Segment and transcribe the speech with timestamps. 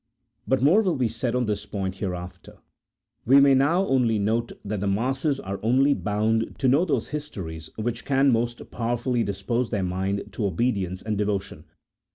[0.47, 2.57] But more will be said on this point hereafter,
[3.23, 7.69] we may now only note that the masses are only bound to know those histories
[7.75, 11.65] which can most powerfully dispose their mind to obedience and devotion.